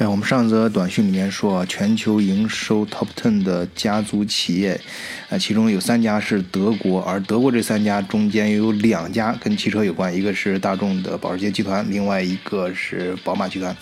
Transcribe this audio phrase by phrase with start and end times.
[0.00, 4.80] 哎，我们上则短讯里面说，全球营收 top ten 的家族企业，
[5.28, 13.76] 啊，其中有三家是德国，而德国这三家中间有两家跟汽车有关，一个是大众的保时捷集团，另外一个是宝马集团。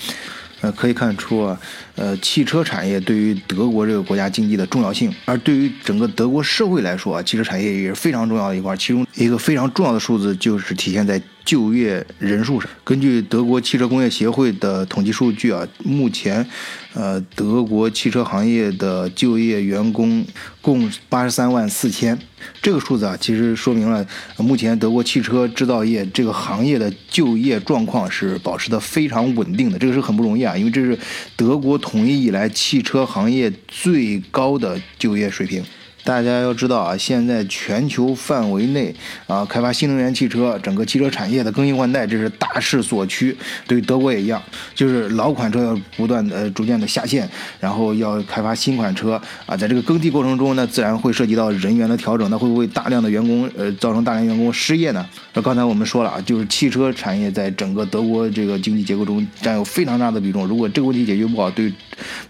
[0.61, 1.61] 呃，可以看出啊，
[1.95, 8.77] 呃，汽车产业对于德国这个国家经济的重要性，而对于整个德国社会来说啊，汽车产业也是非常重要的一块。
[8.77, 11.23] 其中一个非常重要的数字就是体现在。
[11.49, 16.47] 就业人数上，根据德国汽车工业协会的统计数据啊，目前，
[16.93, 20.23] 呃，德国汽车行业的就业员工
[20.61, 22.19] 共八十三万四千。
[22.61, 24.07] 这个数字啊，其实说明了
[24.37, 29.79] 目前德国汽车制造业这个行业的就业状况是保持的非常稳定的。
[29.79, 30.99] 这个是很不容易啊，因为这是
[31.35, 35.65] 德国统一以来汽车行业最高的就业水平。
[36.05, 38.95] 大家要知道啊，现在全球范围内
[39.27, 43.37] 啊，开发新能源汽车，整个汽车产业的更新换代，这是大势所趋。
[43.67, 44.43] 对德国也一样，
[44.75, 47.29] 就是老款车要不断的、逐渐的下线，
[47.61, 49.57] 然后要开发新款车啊。
[49.57, 55.05] 在这个更替过程中呢，自然会涉及到人员的调整，那会不会大量的员工呃造成大量员工失业呢？
[55.35, 60.47] 那刚才我们说了啊，就是汽车产业在整个德国这个经济结构中占有非常大的比重。
[60.47, 61.71] 如果这个问题解决不好，对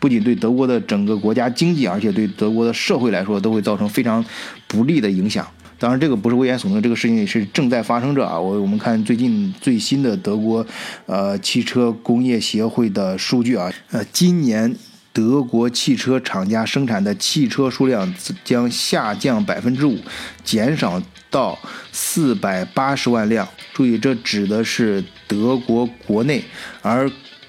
[0.01, 3.58] 不仅对德国的整个国家经济，而且对德国的社会来说都。
[3.59, 4.25] 会造成非常
[4.67, 5.47] 不利的影响。
[5.81, 8.39] 当然，这个不是危言耸听，这个事情也是正在发生着啊。
[8.39, 10.67] 我我们看最近最新的德国
[11.07, 14.75] 呃汽车工业协会的数据啊，呃，今年
[15.13, 18.13] 德国汽车厂家生产的汽车数量
[18.45, 19.97] 将下降百分之五，
[20.43, 21.57] 减少到
[21.93, 23.49] 四百八十万辆。
[23.73, 26.43] 注意，这指的是德国国内，
[26.83, 27.09] 而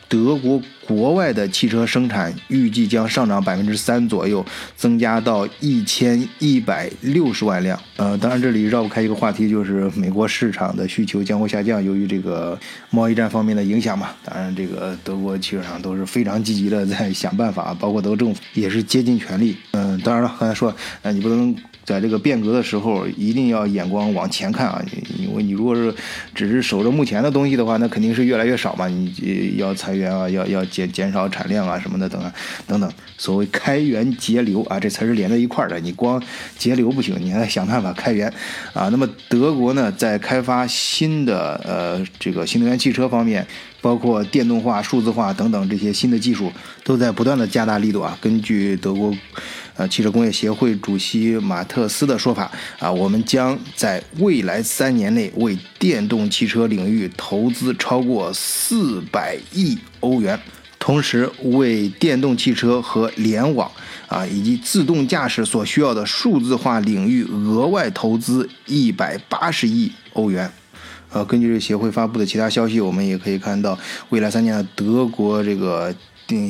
[0.10, 0.62] 德国。
[0.90, 4.44] 国外的汽车生产预计将上涨百分之三左右，
[4.76, 7.80] 增加到一千一百六十万辆。
[7.96, 14.10] 呃，当然这里绕不开一个话题，就是美国市场的需求将会下降，由于这个贸易战方面的影响嘛。
[14.24, 19.56] 当然，这个德国汽车厂都是非常积极的在想办法，包括德国政府也是竭尽全力。
[20.00, 21.56] 当然了，刚才说，呃，你不能。
[21.86, 24.80] 在这个变革的时候，一定要眼光往前看啊！
[25.18, 25.92] 因为你如果是
[26.36, 28.88] 只是守着目前的东西的话，那肯定是越来越少嘛。
[28.88, 32.22] 你要裁员啊，要要减减少产量啊什么的等
[32.68, 32.92] 等等。
[33.18, 35.80] 所谓开源节流啊，这词是连在一块儿的。
[35.80, 36.22] 你光
[36.60, 38.32] 节流不行，你还想办法开源
[38.72, 38.88] 啊。
[38.90, 43.44] 那么德国呢，在开发新的呃这个新能源汽车方面，
[43.82, 46.52] 包括电动化、数字化等等这些新的技术，
[46.84, 48.16] 都在不断的加大力度啊。
[48.22, 49.12] 根据德国。
[49.80, 60.38] 呃，汽车工业协会主席马特斯的说法啊，我们将在未来三年内为电动汽车领域投资超过四百亿欧元，
[60.80, 63.72] 同时为电动汽车和联网
[64.10, 70.52] 啊以及自动驾驶所需要的数字化领域额外投资一百八十亿欧元。
[71.12, 73.80] 呃，根据这协会发布的其他消息，我们也可以看到，
[74.10, 75.96] 未来三年的德国这个。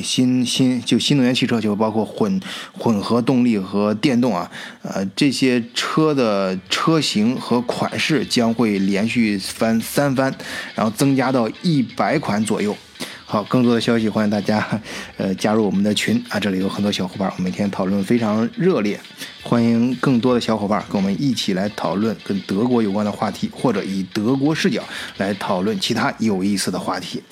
[0.02, 2.40] 新新就新能源汽车，就包括混
[2.72, 4.50] 混合动力和电动啊，
[4.82, 10.34] 呃，这些车的车型和款式将会连续翻三番，
[10.74, 12.76] 然后增加到一百款左右。
[13.24, 14.80] 好，更多的消息欢迎大家
[15.16, 18.98] 呃加入我们的群啊，这里有很多小伙伴，每天讨论非常热烈，
[19.42, 24.82] 欢迎更多的小伙伴跟我们一起来讨论跟德国有关的话题，或者以德国视角
[25.18, 27.22] 来讨论其他有意思的话题。